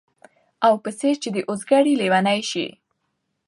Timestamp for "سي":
2.51-2.67